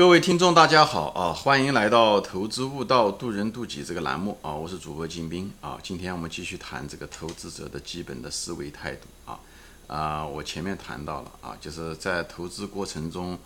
[0.00, 1.30] 各位听众，大家好啊！
[1.30, 4.50] 欢迎来到《投资悟道，渡人渡己》这个栏目啊！
[4.50, 5.78] 我是主播金兵啊！
[5.82, 9.38] 今天我们继续谈这个投资者的基本的思维态度啊
[9.88, 10.26] 啊！
[10.26, 13.38] 我前面谈到了啊，就是在投资过程中，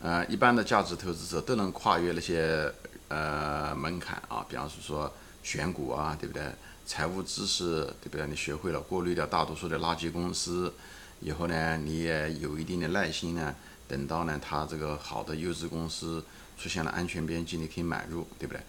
[0.00, 2.72] 呃，一般的价值投资者都能跨越那些
[3.08, 5.12] 呃门槛啊，比方说
[5.42, 6.44] 选股啊，对不对？
[6.86, 8.24] 财务知识对不对？
[8.28, 10.72] 你学会了过滤掉大多数的垃圾公司
[11.18, 13.52] 以后呢，你也有一定的耐心呢。
[13.88, 16.22] 等到呢，它这个好的优质公司
[16.58, 18.60] 出现了安全边际，你可以买入，对不对？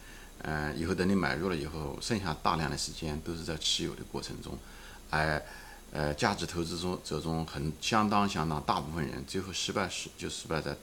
[0.44, 4.58] 嗯，以后等你买入了以后，剩下大量的时间都是在持有的过程中，
[5.10, 5.44] 哎，
[5.92, 10.74] 呃，价值投资中这种很相当相当大部分人最后失败是就失败在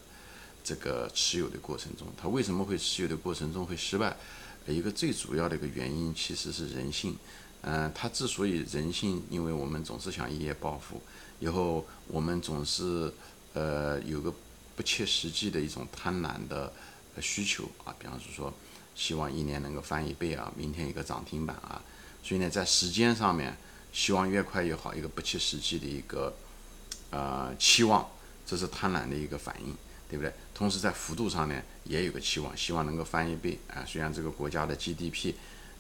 [0.63, 2.07] 这个持有的过程中。
[2.21, 4.15] 他为什么会持有的过程中会失败？
[4.67, 7.17] 一个最主要的一个原因其实是人性。
[7.63, 11.01] 嗯，他之所以人性，因为我们总是想一夜暴富，
[11.39, 13.11] 以后我们总是。
[13.57, 14.31] 呃，有个
[14.77, 16.71] 不切实际的一种贪婪的
[17.23, 18.53] 需求啊，比方是说，
[18.95, 21.81] 希望一年能够翻一倍啊，明天一个涨停板啊，
[22.23, 23.57] 所以呢，在时间上面，
[23.95, 26.37] 希望越快越好，一个不切实际的一个
[27.09, 28.07] 呃期望，
[28.45, 29.75] 这是贪婪的一个反应，
[30.11, 30.31] 对不对？
[30.53, 33.83] 同时在幅度上呢，也有个期望，希望能够翻一倍啊。
[33.87, 35.33] 虽然这个国家的 GDP，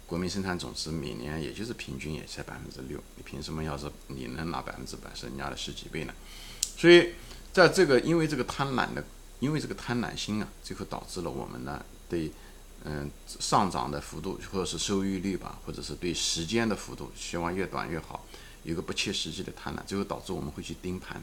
[0.06, 6.15] 国民生产总值每年也就是平均也才百分之六，你凭什么要是你能拿百分之百，是人家的十几倍呢？
[6.78, 7.12] 所以。
[7.57, 9.03] 在这个，因为这个贪婪的，
[9.41, 12.31] 因为这个贪婪心啊，最后导致了我们呢对，
[12.85, 18.27] 嗯，上涨的幅度或者是收益率吧，或者是对时间的幅度，希望越短越好，
[18.62, 21.19] 有个不切实际的贪婪，最后导致我们会去盯盘，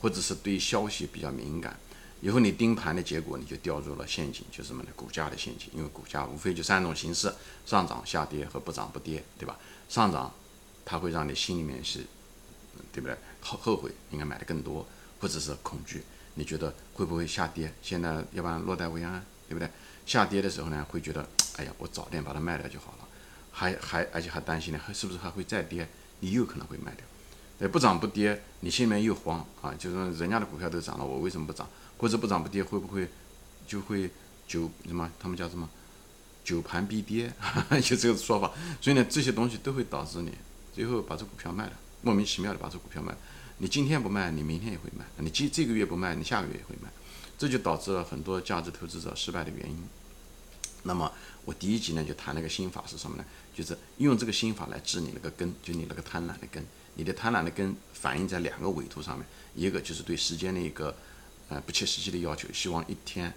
[0.00, 1.78] 或者是对消息比较敏感，
[2.22, 4.88] 以后你盯盘的结果，你就掉入了陷阱，就是什么呢？
[4.96, 7.30] 股价的陷阱，因为股价无非就三种形式：
[7.66, 9.58] 上涨、下跌和不涨不跌，对吧？
[9.90, 10.32] 上涨，
[10.82, 12.06] 它会让你心里面是，
[12.90, 13.14] 对不对？
[13.42, 14.86] 后后悔应该买的更多。
[15.24, 16.02] 不只是恐惧，
[16.34, 17.72] 你觉得会不会下跌？
[17.80, 19.66] 现在要不然落袋为安，对不对？
[20.04, 23.08] 下跌的时候呢，会觉得，哎呀，我早点把它卖掉就好了。
[23.50, 25.88] 还还而且还担心呢，还是不是还会再跌？
[26.20, 27.06] 你又可能会卖掉。
[27.60, 31.66] 哎，不涨不跌，你心里面又慌啊，就是人家的股票都涨了，我为什么不涨？
[31.96, 33.08] 或者不涨不跌，会不会
[33.66, 34.10] 就会
[34.46, 35.10] 久什么？
[35.18, 35.66] 他们叫什么？
[36.44, 37.32] 久盘必跌，
[37.82, 38.52] 就这个说法。
[38.78, 40.32] 所以呢，这些东西都会导致你
[40.74, 41.72] 最后把这股票卖了，
[42.02, 43.16] 莫名其妙的把这股票卖。
[43.64, 46.90] 你今天不卖，你明天也会卖；你这这个月不卖，你下个月也会卖。
[47.38, 49.88] 这就导致了很多价值投资者失败的原因。
[50.82, 51.10] 那么
[51.46, 53.24] 我第一集呢就谈了个心法是什么呢？
[53.54, 56.62] 就是用这个心法来治你那个根，就你那个贪婪的根。
[56.96, 60.94] 你的贪婪的根反映在两个维度上面，一个就是对时间的一个
[61.48, 63.32] 呃不切实际的要求，希望一天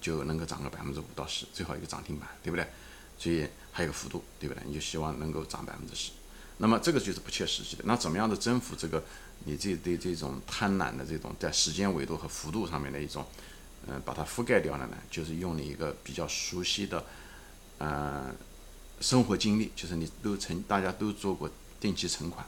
[0.00, 2.66] 就能够涨个百分之五到十，最好一个涨停板，对不对？
[3.16, 4.64] 所以还有个幅度，对不对？
[4.66, 6.10] 你就希望能够涨百分之十。
[6.60, 7.84] 那么这个就是不切实际的。
[7.86, 9.00] 那怎么样的征服这个
[9.44, 13.24] 你这对这种贪婪的这种在时间维度和幅度上面的一种，
[13.86, 14.96] 嗯，把它覆盖掉了呢？
[15.10, 17.04] 就是用你一个比较熟悉的，
[17.78, 18.34] 呃，
[19.00, 21.50] 生活经历，就是你都曾大家都做过
[21.80, 22.44] 定期存款，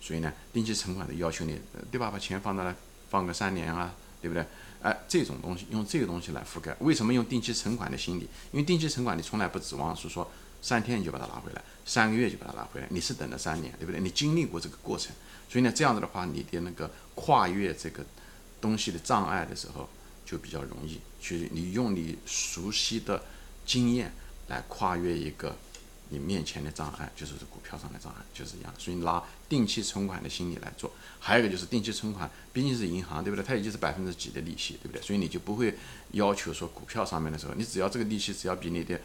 [0.00, 1.60] 所以呢，定期存款的要求你，
[1.90, 2.10] 对吧？
[2.10, 2.74] 把钱放在那
[3.10, 4.46] 放个三年啊，对不对？
[4.82, 6.76] 哎，这种东西用这个东西来覆盖。
[6.80, 8.28] 为什么用定期存款的心理？
[8.52, 10.30] 因为定期存款你从来不指望是说。
[10.62, 14.00] 三天你就把它拿回来，三个月就把它拿回来，你是等了三年，对不对？
[14.00, 15.14] 你经历过这个过程，
[15.48, 18.04] 所以呢，这样子的话，你的那个跨越这个
[18.60, 19.88] 东西的障碍的时候
[20.24, 21.00] 就比较容易。
[21.20, 23.22] 去你用你熟悉的
[23.64, 24.12] 经验
[24.48, 25.56] 来跨越一个
[26.10, 28.74] 你面前的障碍，就是股票上的障碍，就是一样。
[28.78, 33.44] 所以拿定期存款的心理来做，还有一个就是定期存款毕竟是银行，对不对？
[33.44, 35.00] 它也就是百分之几的利息，对不对？
[35.00, 35.76] 所以你就不会
[36.12, 39.00] 要求说股票上面的时候，你只要这个利息只要比你的。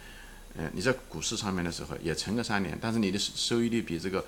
[0.56, 4.26] 嗯，你在股市上面的时候也存个三年，但是你的收益率比这个，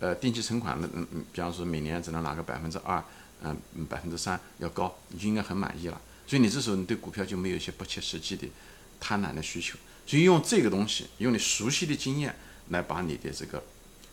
[0.00, 3.02] 呃，定期存款的，嗯嗯，比方说每年只能拿个百分之二，
[3.42, 3.56] 嗯，
[3.88, 6.00] 百分之三要高，你就应该很满意了。
[6.26, 8.46] 所以你这时候你对股票就没有一些不切实际的
[9.00, 9.76] 贪婪的需求。
[10.06, 12.34] 所以用这个东西，用你熟悉的经验
[12.68, 13.62] 来把你的这个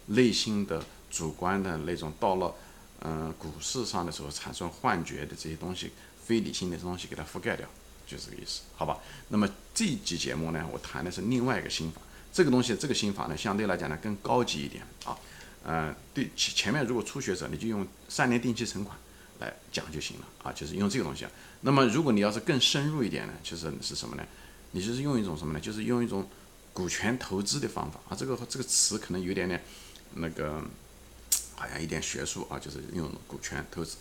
[0.08, 2.54] 内心的主观的那种到了，
[3.02, 5.92] 嗯，股市上的时候产生幻觉的这些东西，
[6.26, 7.68] 非理性的东西给它覆盖掉。
[8.08, 9.00] 就这个意思，好吧？
[9.30, 12.00] 那么这一集节目呢，我谈的是另外一个心法。
[12.32, 15.18] 这个东西，这个心法呢，相对来讲呢更高级一点啊。
[15.68, 18.96] 嗯，对前前面如果初学者，你就用三年定期存款
[19.40, 21.32] 来讲就行了啊，就是用这个东西啊。
[21.62, 24.24] 那么如果你要是更深入一点呢，其实是什么呢？
[24.72, 25.60] 你就是用一种什么呢？
[25.60, 26.30] 就是用一种
[26.72, 28.16] 股权投资的方法啊。
[28.16, 29.64] 这个这个词可能有点点
[30.14, 30.62] 那个，
[31.56, 33.98] 好像一点学术啊，就是用股权投资。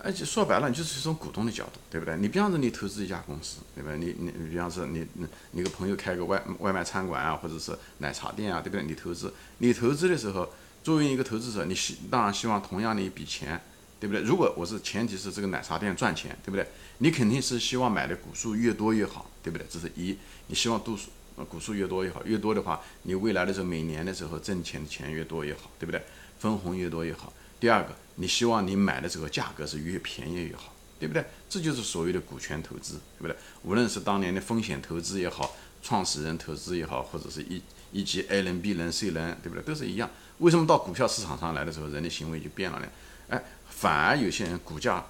[0.00, 2.16] 而且说白了，就是从股东的角度，对不对？
[2.16, 3.96] 你比方说你投资一家公司，对吧？
[3.96, 8.84] 你你比方说你你你个朋友开个外外卖餐馆啊，或者是奶茶店啊，对不对？
[8.86, 10.48] 你投资，你投资的时候，
[10.82, 13.60] 作为一个投资者，你希当然希望同样的一笔钱
[14.00, 14.22] 对不对？
[14.22, 16.66] 如果我是前提是这个奶茶店赚钱，对不对？
[16.98, 19.66] 你肯定是希望买的股数越多越好，对不对？
[19.68, 20.16] 这是一，
[20.46, 21.10] 你希望度数
[21.48, 26.00] 股数越多越好，越多的话，你未来的时候每年的时候挣钱的钱越多越好，对不对？
[26.38, 27.32] 分红越多越好。
[27.60, 31.24] 第二个，你希望你买的这个价格是越便宜越好，对不对？
[31.48, 33.36] 这就是所谓的股权投资，对不对？
[33.62, 37.62] 无论是当年的风险投资也好，创始人投资也好，或者是一
[37.92, 39.62] 一级 A 人、B 人、C 人，对不对？
[39.62, 40.10] 都是一样。
[40.38, 42.88] 为什么到股票市场上来的时候，人的行为就变了呢？
[43.28, 45.04] 哎，反而有些人股价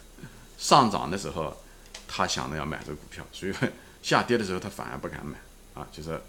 [0.58, 1.56] 上涨的时候，
[2.06, 3.52] 他想着要买这个股票，所以
[4.02, 5.38] 下跌的时候他反而不敢买
[5.74, 6.20] 啊，就是。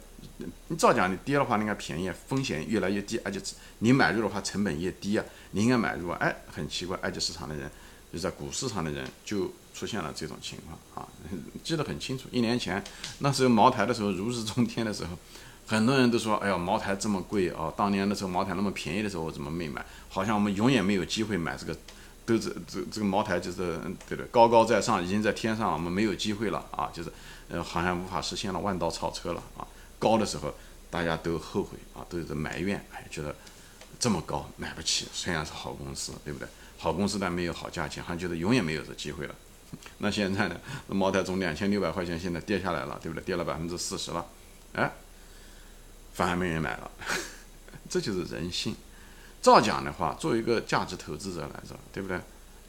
[0.68, 3.42] 你照讲，你跌的话应该便宜，风险越来越低，而且
[3.80, 6.18] 你买入的话成本越低啊，你应该买入啊。
[6.22, 7.68] 哎，很奇怪，二级市场的人，
[8.12, 11.08] 就在股市上的人就出现了这种情况啊，
[11.63, 12.28] 记得很清楚。
[12.31, 12.84] 一年前
[13.19, 15.18] 那时候茅台的时候如日中天的时候，
[15.66, 19.86] 很多人都说，哎呀，茅台这么贵啊，当年的时候茅台那么便宜的时候我怎么没买？
[20.10, 21.74] 好像我们永远没有机会买这个，
[22.25, 23.80] 都是这这个茅台就是
[24.10, 27.12] 对的，高高在上，已经在天上，我们没有机会了啊，就是
[27.48, 29.66] 呃，好像无法实现了，弯道超车了啊。
[29.98, 30.54] 高的时候，
[30.90, 33.34] 大家都后悔啊，都在埋怨，哎，觉得
[33.98, 35.08] 这么高买不起。
[35.13, 36.48] 虽然是好公司，对不对？
[36.81, 39.36] 好公司但没有好价钱，还觉得永远没有这机会了。
[40.00, 40.60] 那现在呢？
[40.88, 43.24] 那茅台从两千六百块钱现在跌下来了，对不对？
[43.24, 44.25] 跌了百分之四十了，
[44.74, 44.92] 哎，
[46.13, 46.89] 反而没人买了。
[47.88, 48.75] 这就是人性。
[49.44, 52.19] 照讲的话，作为一个价值投资者来说，对不对？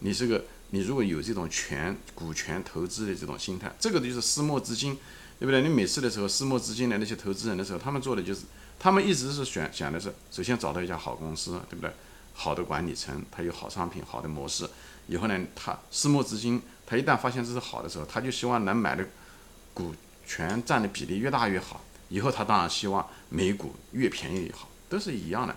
[0.00, 4.98] 你是个，你如果有这种权股权投资的这种心态，这个就是私募资金。
[5.40, 5.60] 对不对？
[5.60, 8.42] 你每次的时候，私募资金的那些投资人的时候，他们做的就是，
[8.78, 11.92] 他们一直是选想的是，首先找到一家好公司，对不对？
[12.42, 14.68] 好的管理层，他有好商品，好的模式。
[15.06, 19.06] 以后呢，他私募资金，他一旦发现这是好的时候，他就希望能买的
[19.72, 19.94] 股
[20.26, 21.84] 权占的比例越大越好。
[22.08, 25.54] 以后他当然希望每股越便宜越好，都是一样的，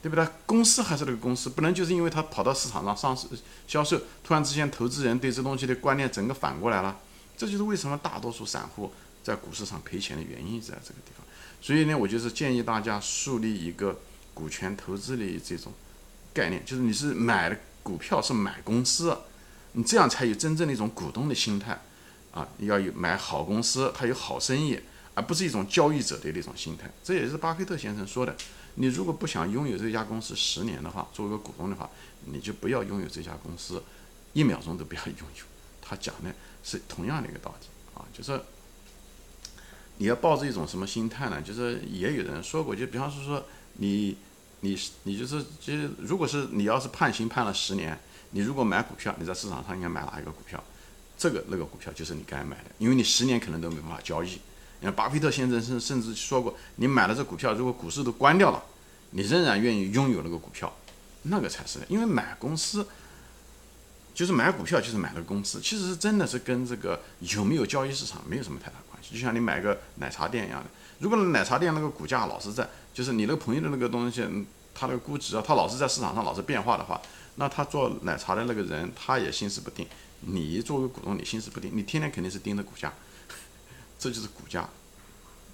[0.00, 0.24] 对不对？
[0.46, 3.26] 公司还是那个公司，不能就是因为他跑到市场上上市
[3.66, 7.00] 销售，突然之间投资人对这东西的观念整个反过来了。
[7.36, 8.92] 这就是为什么大多数散户。
[9.20, 11.26] 在股市上赔钱的原因在这个地方，
[11.60, 14.00] 所以呢，我就是建议大家树立一个
[14.32, 15.70] 股权投资的这种
[16.38, 19.16] 概念，就是你是买的股票是买公司，
[19.72, 21.82] 你这样才有真正的一种股东的心态
[22.32, 24.78] 啊，要有买好公司，它有好生意，
[25.14, 26.88] 而不是一种交易者的那种心态。
[27.02, 28.36] 这也是巴菲特先生说的，
[28.74, 31.90] 你如果不想拥有这家公司十年的话，作为一个股东的话，
[32.26, 33.82] 你就不要拥有这家公司，
[34.32, 35.44] 一秒钟都不要拥有。
[35.82, 36.32] 他讲的
[36.62, 37.66] 是同样的一个道理
[37.98, 38.40] 啊，就是。
[40.00, 41.42] 你要抱着一种什么心态呢？
[41.42, 43.44] 就是也有人说过，就比方说说
[43.78, 44.16] 你，
[44.60, 47.98] 你你就是其实如果是你要是判刑判了十年，
[48.30, 50.62] 你如果买股票，你在市场上应该买哪一个股票？
[51.16, 54.38] 这个那个股票就是你该买的，因为你十年可能都没办法交易。
[54.80, 58.62] 你看巴菲特先生甚甚至说过，你买了这股票，如果股市都关掉了，
[59.10, 60.72] 你仍然愿意拥有那个股票，
[61.22, 61.80] 那个才是。
[61.88, 62.86] 因为买公司
[64.14, 69.12] 就是买股票，就是买了公司，其实是真的是跟这个有没有交易市场没有什么太大关系。
[69.12, 74.22] 就像你买个奶茶店一样的，如果奶茶店那个股价老是在，就是你那个朋友的那个东西，
[74.74, 77.00] 它那个估值啊，它老是在市场上老是变化的话，
[77.36, 79.86] 那他做奶茶的那个人他也心思不定。
[80.20, 82.92] 你作为股东，你心思不定，你天天肯定是盯着股价，
[83.98, 84.68] 这就是股价。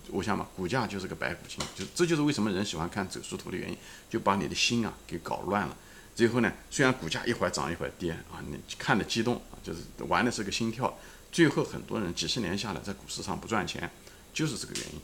[0.09, 3.77] 我想嘛，股价就是个白骨精，就这就是为什么人喜欢看走势图的原因，
[4.09, 5.77] 就把你的心啊给搞乱了。
[6.15, 10.97] 最后呢，虽然股价一会儿涨一会儿跌啊，你看的激动啊，就是玩的是个心跳。
[11.33, 13.91] 最后很多人几十年下来在股市上不赚钱，
[14.33, 15.01] 就是这个原因，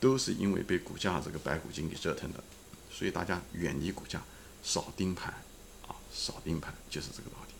[0.00, 2.42] 都是因为被股价这个白骨精给折腾的。
[2.90, 4.22] 所以大家远离股价，
[4.62, 5.34] 少盯盘，
[5.86, 7.54] 啊，少盯盘就是这个道理。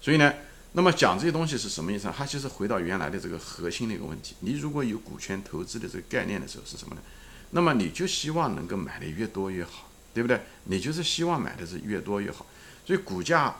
[0.00, 0.34] 所以呢，
[0.72, 2.14] 那么讲这些东西是什么意思啊？
[2.16, 4.34] 它其实回到原来的这个核心的一个问题。
[4.40, 7.02] 你如果有股权投资的这个概念的时候是什么呢？
[7.50, 10.40] 那么你就希望能够买的越多越好，对不对？
[10.64, 12.46] 你就是希望买的是越多越好。
[12.84, 13.56] 所以股价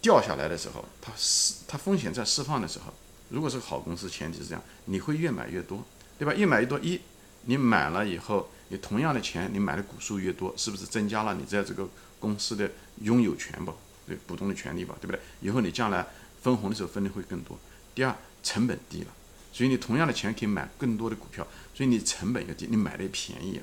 [0.00, 2.94] 掉下来的时候，它释它风险在释放的时候。
[3.30, 5.84] 如果是个好公司，前提是这样，你会越买越多，
[6.16, 6.32] 对吧？
[6.34, 7.00] 越买越多，一，
[7.46, 11.88] 你买了以后，你同样的钱，你买的股数越多，是不是增加了你在这个
[12.20, 13.72] 公司的拥有权吧？
[14.06, 15.20] 对，股东的权利吧，对不对？
[15.40, 16.06] 以后你将来
[16.42, 17.58] 分红的时候分的会更多。
[17.94, 19.08] 第二，成本低了，
[19.52, 23.60] 所以你同样的钱可以买更多的股票，所以你成本越低，你买的便宜。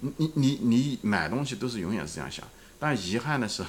[0.00, 2.46] 你你你你买东西都是永远是这样想，
[2.78, 3.64] 但遗憾的是，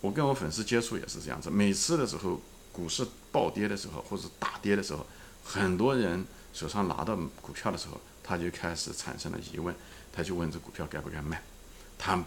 [0.00, 2.40] 我跟我粉丝接触也是这样子，每次的时候。
[2.72, 5.06] 股市暴跌的时候，或者大跌的时候，
[5.42, 9.74] 很多人手上拿到股票的时候，他就开始产生了疑问，
[10.12, 11.42] 他就问这股票该不该卖。
[11.98, 12.22] 他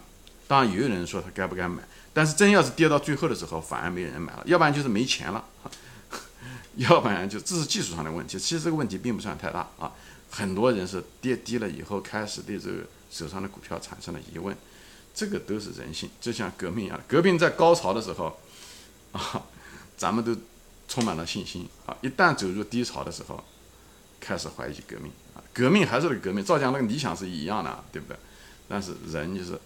[0.48, 5.44] 当然也有人说他该不该买，但是真要是跌到最后的时候，反而没人买了，要不然就是没钱了，
[6.76, 8.38] 要不然就这是技术上的问题。
[8.38, 9.92] 其实这个问题并不算太大啊，
[10.30, 12.78] 很多人是跌低了以后开始对这个
[13.10, 14.56] 手上的股票产生了疑问，
[15.14, 18.38] 这个都是人性，就像革命一样，革命在高潮的时候。
[19.12, 19.44] 啊，
[19.98, 20.36] 咱们都
[20.86, 21.96] 充满了信心啊。
[22.00, 23.42] 一旦走入低潮的时候，
[24.20, 25.10] 开始怀疑革命，
[25.52, 28.16] 革命还是那个革命，照讲那个理想是一样的，对不对？
[28.68, 29.58] 但是人就是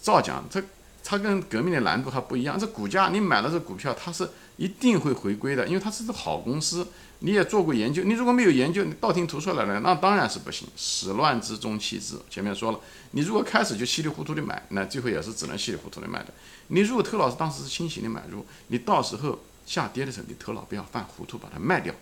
[0.00, 0.62] 照讲，这
[1.04, 2.58] 它跟革命的难度还不一样。
[2.58, 6.86] 这股价你买了这股票，它是一定会回归的，因为它是个好公司。
[7.24, 10.66] 你也做过研究，你如果没有研究，你道听途说来了，那当然是不行。
[10.76, 12.80] 始乱之终弃之，前面说了，
[13.12, 16.34] 你如果开始就稀里糊涂的买，那最后也是只能稀里糊涂的卖的。
[16.66, 21.94] 你如果头脑是当时是清醒的买入，你到时候下跌的时候，你头脑不要犯糊涂，把它卖掉，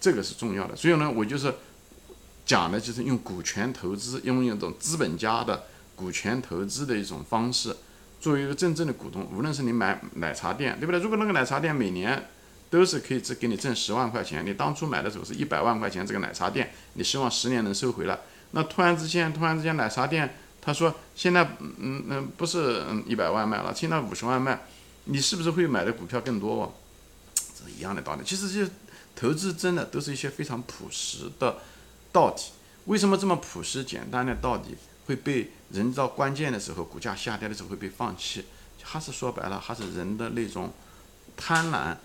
[0.00, 0.74] 这个是重要的。
[0.74, 1.54] 所以呢，我就是
[2.46, 5.64] 讲的就是用股权投资，用一种资本家的
[5.96, 7.74] 股权投资的一种方式，
[8.20, 11.00] 作为一个真正的股东，无论是你买奶茶店，对不对？
[11.00, 12.28] 如果那个奶茶店每年
[12.70, 14.44] 都是可以只给你挣十万块钱。
[14.44, 18.18] 你当初买的时候是一百万块钱，这个奶茶店，你希望十年能收回来。
[18.50, 24.62] 那突然之间，突然之间奶茶店他说现在嗯嗯不是嗯一百万卖了，现在五十万卖，
[25.04, 26.64] 你是不是会买的股票更多？
[26.64, 26.74] 哦？
[27.34, 28.22] 这是一样的道理。
[28.24, 28.70] 其实这些
[29.14, 31.58] 投资真的都是一些非常朴实的
[32.14, 32.40] 道理。
[32.86, 34.74] 为什么这么朴实简单的道理
[35.06, 38.46] 会被人到关键的时候，股价下跌的时候会被放弃？
[38.82, 40.72] 还是说白了，还是人的那种
[41.36, 41.96] 贪婪。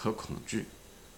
[0.00, 0.64] 和恐惧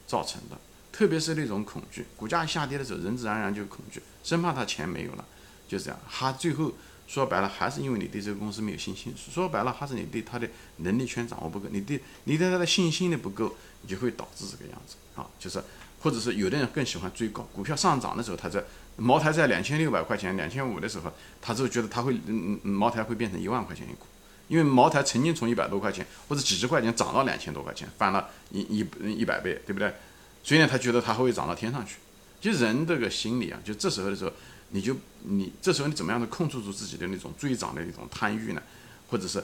[0.07, 0.59] 造成的，
[0.91, 5.25] 特别是那种恐惧，股价下跌的时候，人自然而然就恐惧，生怕他钱没有了，
[5.69, 6.01] 就这样。
[6.11, 6.73] 他最后
[7.07, 9.13] 说白了，还是因为你对这个公司没有信心。
[9.19, 15.29] 说白了，还是你对他的能力圈掌握不够，你对你对他的信心的不够，你就会导致这个样子啊。
[15.39, 15.63] 就是，
[16.01, 18.63] 或者是有的人更喜欢追高，股票上涨的时候，他在
[18.97, 24.07] 茅台在两千六百块钱、两千五的时候，他就觉得他会，嗯嗯，茅台会变成一万块钱一股。
[24.49, 28.87] 因为茅台曾经从一百多块钱或者几十块钱涨到两千多块钱，翻了一一
[29.21, 29.95] 一百倍，对不对？
[30.43, 31.97] 所以呢，他觉得他会涨到天上去。
[32.41, 34.33] 就人这个心理啊，就这时候的时候，
[34.71, 38.63] 你就你这时候你怎么样的控制住自己的那种追涨的那种贪欲呢？
[39.09, 39.43] 或者是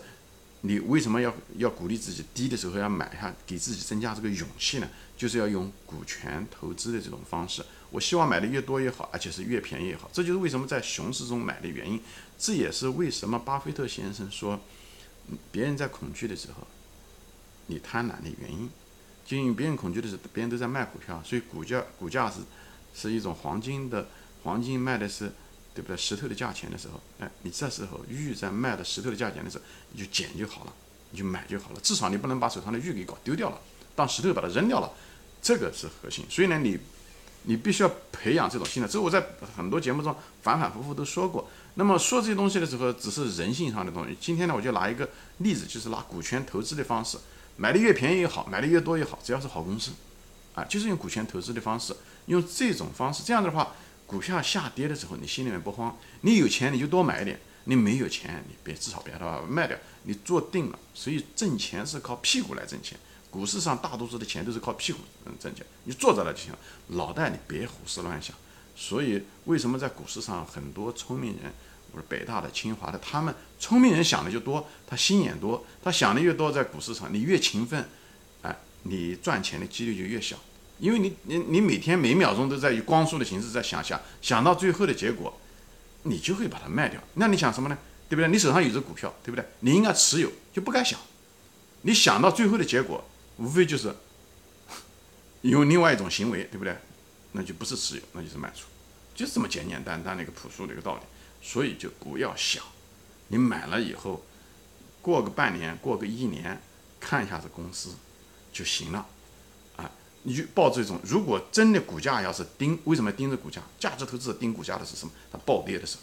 [0.62, 4.88] 你为什么要要鼓励自己低的时候要买一下，给自己增加这个勇气呢？
[5.16, 7.64] 就是要用股权投资的这种方式。
[7.90, 10.10] 我希望买的越多越好，而且是越便宜越好。
[10.12, 12.00] 这就是为什么在熊市中买的原因。
[12.38, 14.60] 这也是为什么巴菲特先生说。
[15.50, 16.64] 别人在恐惧的时候，
[17.66, 18.70] 你贪婪的原因，
[19.24, 22.36] 就因为别人恐惧的时候，别人都在卖股票，所以股价股价是
[22.94, 24.06] 是一种黄金的，
[24.44, 25.32] 黄金卖的是
[25.76, 25.96] 对不对？
[25.96, 30.72] 石头的价钱的时候，哎，你这时候玉在卖的石头的价钱的时候，你就捡就好了，
[31.10, 33.60] 你就买就好了，至少你不能把手上的玉给搞丢掉了，
[33.94, 34.90] 当石头把它扔掉了，
[35.42, 36.24] 这个是核心。
[36.30, 36.78] 所以呢，你
[37.42, 38.88] 你必须要培养这种心态。
[38.88, 39.22] 这我在
[39.54, 41.48] 很多节目中反反复复都说过。
[41.74, 44.16] 那么说这些东西的时候，只是人性上的东西。
[44.18, 45.06] 今天呢，我就拿一个
[45.38, 47.18] 例子，就是拿股权投资的方式，
[47.56, 49.90] 买的越便宜越好，买的越多越好，只要是好公司，
[50.54, 51.94] 啊，就是用股权投资的方式，
[52.26, 53.74] 用这种方式，这样的话，
[54.06, 55.96] 股票下跌的时候，你心里面不慌。
[56.20, 60.78] 你有钱你就多买一点，你没有钱你别至少别把它卖掉，你做定了。
[60.94, 62.98] 所以挣钱是靠屁股来挣钱，
[63.30, 66.58] 股市上大多数的钱都是靠屁股嗯挣钱，你坐着了就行了，
[66.88, 68.36] 脑袋你别胡思乱想。
[68.74, 71.52] 所以为什么在股市上很多聪明人？
[72.10, 77.88] 北大的、清华的，他们聪明人想的就多，他心眼多，他想的越多，在股市上，你越勤奋，
[78.42, 80.36] 哎，你赚钱的几率就越小，
[80.78, 85.38] 因为你你你每天每秒钟都在以光速的形式在想想，想到最后的结果，
[86.02, 87.02] 你就会把它卖掉。
[87.14, 87.78] 那你想什么呢？
[88.08, 88.28] 对不对？
[88.28, 89.44] 你手上有只股票，对不对？
[89.60, 90.98] 你应该持有，就不该想。
[91.82, 93.04] 你想到最后的结果，
[93.38, 93.94] 无非就是
[95.42, 96.76] 用另外一种行为，对不对？
[97.32, 98.66] 那就不是持有，那就是卖出，
[99.14, 101.00] 就这么简简单单的一个朴素的一个道理。
[101.42, 102.64] 所以就不要想，
[103.28, 104.24] 你买了以后，
[105.00, 106.60] 过个半年，过个一年，
[106.98, 107.90] 看一下这公司
[108.52, 109.06] 就行了，
[110.26, 111.00] 你就抱这种。
[111.04, 113.62] 如果真的股价要是盯，为什么盯着股价？
[113.78, 115.12] 价值投资者盯股价的是什么？
[115.30, 115.96] 它暴跌的时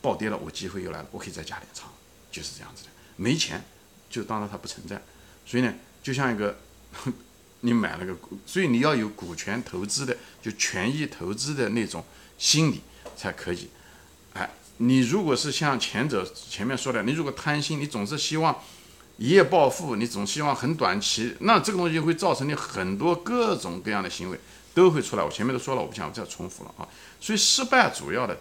[0.00, 1.90] 暴跌了，我机会又来了，我可以再加点仓，
[2.30, 2.90] 就是这样子的。
[3.16, 3.64] 没钱
[4.08, 5.02] 就当做它不存在。
[5.44, 6.56] 所以呢，就像一个
[7.60, 12.04] 你买了个股，所以你要有股权投资的，就权益投资的那种
[12.38, 12.80] 心理
[13.16, 13.68] 才可以，
[14.32, 14.48] 哎。
[14.78, 18.62] 你如果是像前者前面说的，你如果贪心，你总是希望
[19.18, 24.38] 一夜暴富，你总希望很短期，那这个东西会造成你很多各种各样的行为
[24.74, 25.24] 都会出来。
[25.24, 26.86] 我前面都说了，我不想再重复了啊。
[27.18, 28.38] 所以失败主要的，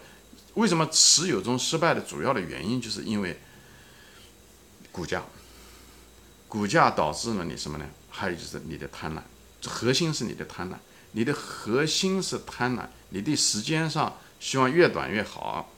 [0.55, 3.39] 为什么持有中失败的主要的原因，就是因为
[4.91, 5.23] 股价，
[6.49, 7.85] 股价导致了你什么呢？
[8.09, 9.21] 还有就是你的贪婪，
[9.65, 10.73] 核心是你的贪婪，
[11.13, 15.71] 你的核心是贪婪，你对时间上希望越短越好。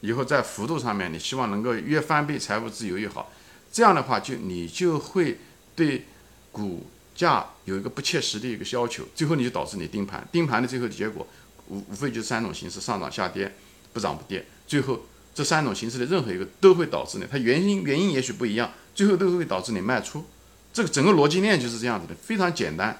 [0.00, 3.32] 以后在幅度上面，你希望能够越翻倍，财务自由越好。
[3.76, 5.38] 这样的话，就你就会
[5.74, 6.06] 对
[6.50, 9.04] 股价有一个不切实的一个要求。
[9.14, 11.26] 最后你就导致你盯盘，盯盘的最后的结果
[11.68, 13.54] 无无非就是三种形式：上涨、下跌、
[13.92, 14.46] 不涨不跌。
[14.66, 15.04] 最后
[15.34, 20.24] 这三种形式的任何一个都会导致你，它原因原因也许不一样，最后都会导致你卖出。
[20.72, 22.98] 这个整个逻辑链就是这样子的，非常简单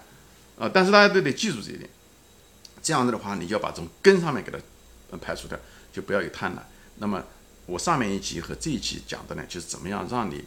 [0.58, 0.68] 啊。
[0.68, 1.88] 但是大家都得记住这一点，
[2.82, 5.58] 这样子的话，你要把从根上面给它排除掉，
[5.90, 6.58] 就不要有贪婪。
[6.98, 7.24] 那么
[7.64, 10.44] 我上面一集和这一集讲的呢，就是怎么样让你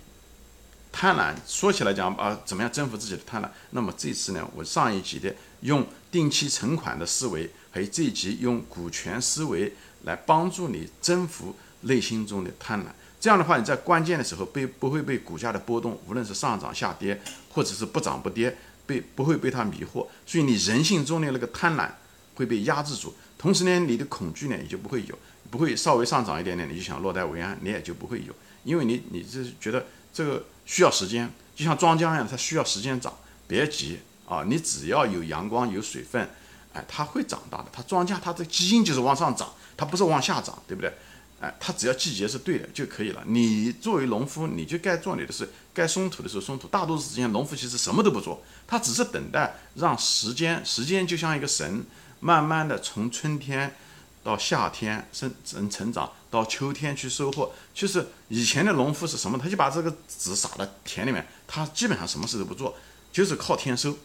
[0.91, 1.33] 贪婪。
[1.45, 3.47] 说起来讲啊，怎么样征服自己的贪婪？
[3.71, 12.85] 那么这次呢，我上一集的用定期存款的思维，还有这一集用股权思维来帮助你征服内心中的贪婪。
[13.19, 20.07] 这样的话，你在关键的时候被不会被股价的波动，无论是上涨下跌，或者是不涨不跌，被不会被它迷惑。
[20.25, 21.89] 所以你人性中的那个贪婪
[22.35, 25.17] 会被压制住，同时呢，你的恐惧呢也就不会有。
[25.51, 28.31] 不会稍微上涨一点点，你就想落袋为安，你也就不会有，
[28.63, 33.13] 因为你你是觉得这个需要时间，就像庄稼一样，它需要时间长，
[33.47, 36.29] 别急啊，你只要有阳光有水分，
[36.73, 37.65] 哎，它会长大的。
[37.71, 40.93] 它庄稼它的基因就是往上涨，它不是往下长，对不对？
[41.39, 43.23] 哎，它只要季节是对的就可以了。
[43.25, 46.67] 你作为农夫，你就该做你的事，该松土的时候松土。
[46.67, 51.85] 大多数时间，农夫其实什么都不做，他只是等待让时间，时间就像一个神，
[52.19, 53.75] 慢慢的从春天。
[54.21, 57.51] 到夏天生成成长，到秋天去收获。
[57.73, 59.37] 就是以前的农夫是什么？
[59.37, 62.75] 他就把这个籽撒到田里面，他基本上什么事都不做，
[63.11, 63.97] 就是靠天收。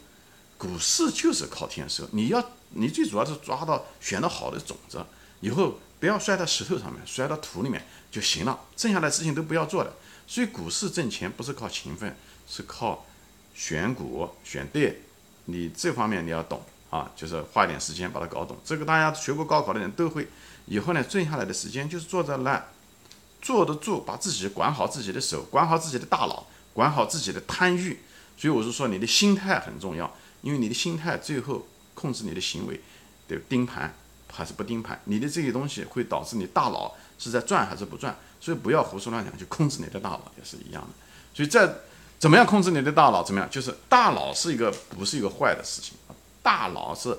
[0.56, 2.08] 股市就是靠天收。
[2.12, 5.04] 你要你最主要是抓到选到好的种子，
[5.40, 8.58] 以后不要摔到石头上面，摔到土里面就行了。
[8.76, 9.92] 剩下的事情都不要做的。
[10.26, 12.16] 所以股市挣钱不是靠勤奋，
[12.48, 13.04] 是靠
[13.54, 15.02] 选股选对。
[15.46, 16.62] 你这方面你要懂。
[16.90, 20.28] 啊，就是花一点时间把它搞懂，这个大家学过高考的人都会。
[20.66, 22.66] 以后呢，剩下来的时间就是坐着来，
[23.42, 28.00] 坐得住，把自己管好自己的手，管好自己的大脑，管好自己的贪欲。
[28.36, 30.10] 所以我是说，你的心态很重要，
[30.42, 32.80] 因为你的心态最后控制你的行为，
[33.28, 33.94] 对盯盘
[34.32, 38.16] 还是不盯盘，你的这些东西会导致你大脑是在转还是不转。
[38.40, 40.88] 所以不要胡说乱讲，就控制你的大脑也是一样的。
[41.32, 41.72] 所以在
[42.18, 43.22] 怎么样控制你的大脑？
[43.22, 43.48] 怎么样？
[43.50, 45.94] 就是大脑是一个不是一个坏的事情。
[46.42, 47.16] 大脑是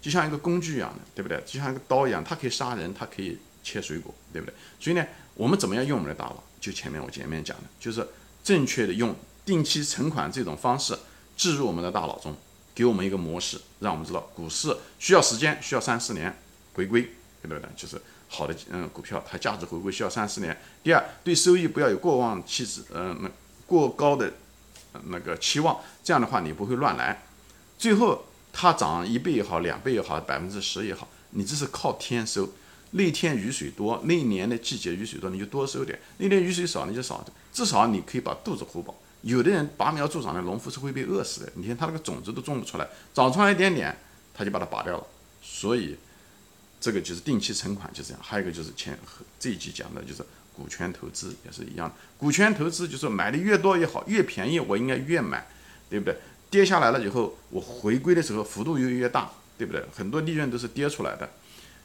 [0.00, 1.42] 就像一个工具一样的，对不对？
[1.44, 4.54] 就像一个刀一样，它可以杀人，它可以切水果，对不对？
[4.78, 6.42] 所以呢，我们怎么样用我们的大脑？
[6.60, 8.06] 就前面我前面讲的，就是
[8.42, 10.96] 正确的用定期存款这种方式
[11.36, 12.36] 置入我们的大脑中，
[12.74, 16.36] 给我们一个模式，让我们知道股市需要时间，需要三四年
[16.74, 17.02] 回归，
[17.42, 17.60] 对不对？
[17.76, 20.56] 就是好的嗯股票，它价值回归需要三四年。
[20.82, 23.30] 第二，对收益不要有过望期值，嗯，那
[23.66, 24.32] 过高的
[25.04, 27.24] 那个期望，这样的话你不会乱来。
[27.76, 28.24] 最后。
[28.60, 32.52] 它涨一倍也好，两倍也好，百分之十也好，你这是靠天收。
[32.90, 37.24] 那天雨水多，那一年的季节雨水多，你就多收点；那天雨水少，你就少。
[37.52, 38.92] 至少你可以把肚子糊饱。
[39.22, 41.52] 有的人拔苗助长的农夫是会被饿死的。
[41.54, 43.96] 你看他那个种子都种不出来，长出来一点点，
[44.34, 45.06] 他就把它拔掉了。
[45.40, 45.96] 所以
[46.80, 48.20] 这个就是定期存款就这样。
[48.20, 51.94] 还有一个就是前和这一集讲的就是股权投资也是一样的。
[52.16, 55.46] 股权投资就是买的越多越好，越便宜我应该越买，
[55.88, 56.16] 对不对？
[56.50, 59.84] 跌下来了以后，我回归的时候幅度又越大，对不对？
[59.94, 61.28] 很多利润都是跌出来的。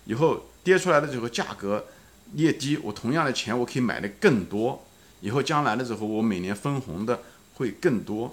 [0.05, 1.85] 以后跌出来的时候价格
[2.35, 4.85] 越低，我同样的钱我可以买的更多。
[5.21, 7.21] 以后将来的时候，我每年分红的
[7.55, 8.31] 会更多，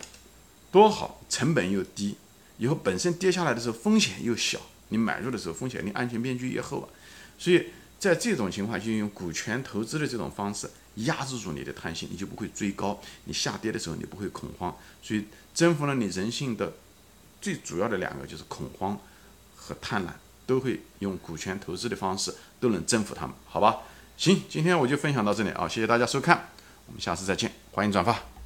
[0.72, 2.16] 多好，成本又低。
[2.58, 6.88] 以后本身跌下来的时候风险又小，你买入的时候风险你安全边际越厚啊。
[7.38, 7.66] 所以
[8.00, 10.68] 在这种情况，就用股权投资的这种方式。
[10.96, 13.00] 压制住你的贪心，你就不会追高。
[13.24, 14.76] 你下跌的时候，你不会恐慌。
[15.00, 16.72] 所以，征服了你人性的
[17.40, 18.98] 最主要的两个就是恐慌
[19.56, 20.10] 和贪婪，
[20.46, 23.78] 都会用股权投资的方式都能征服他们，好吧？
[24.16, 26.48] 行，今天我就分享到这里啊，谢谢大家收看，
[26.86, 28.39] 我们下次再见，欢迎转发。